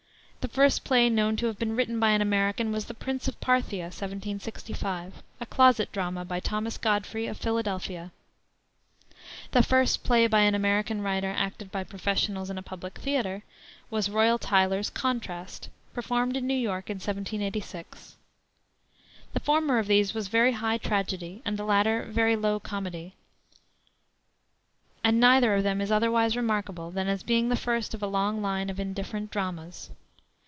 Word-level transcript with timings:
The 0.41 0.47
first 0.47 0.83
play 0.83 1.07
known 1.07 1.35
to 1.35 1.45
have 1.45 1.59
been 1.59 1.75
written 1.75 1.99
by 1.99 2.09
an 2.09 2.21
American 2.21 2.71
was 2.71 2.85
the 2.85 2.95
Prince 2.95 3.27
of 3.27 3.39
Parthia, 3.39 3.83
1765, 3.85 5.21
a 5.39 5.45
closet 5.45 5.91
drama, 5.91 6.25
by 6.25 6.39
Thomas 6.39 6.79
Godfrey, 6.79 7.27
of 7.27 7.37
Philadelphia. 7.37 8.11
The 9.51 9.61
first 9.61 10.03
play 10.03 10.25
by 10.25 10.39
an 10.39 10.55
American 10.55 11.03
writer, 11.03 11.29
acted 11.29 11.71
by 11.71 11.83
professionals 11.83 12.49
in 12.49 12.57
a 12.57 12.63
public 12.63 12.97
theater, 12.97 13.43
was 13.91 14.09
Royal 14.09 14.39
Tyler's 14.39 14.89
Contrast, 14.89 15.69
performed 15.93 16.35
in 16.35 16.47
New 16.47 16.55
York 16.55 16.89
in 16.89 16.95
1786. 16.95 18.15
The 19.33 19.39
former 19.41 19.77
of 19.77 19.85
these 19.85 20.15
was 20.15 20.27
very 20.27 20.53
high 20.53 20.79
tragedy, 20.79 21.43
and 21.45 21.55
the 21.55 21.65
latter 21.65 22.07
very 22.09 22.35
low 22.35 22.59
comedy; 22.59 23.13
and 25.03 25.19
neither 25.19 25.53
of 25.53 25.61
them 25.61 25.79
is 25.79 25.91
otherwise 25.91 26.35
remarkable 26.35 26.89
than 26.89 27.07
as 27.07 27.21
being 27.21 27.49
the 27.49 27.55
first 27.55 27.93
of 27.93 28.01
a 28.01 28.07
long 28.07 28.41
line 28.41 28.71
of 28.71 28.79
indifferent 28.79 29.29
dramas. 29.29 29.91